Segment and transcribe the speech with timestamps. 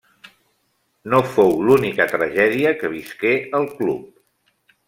[1.13, 4.09] No fou l'única tragèdia que visqué el club.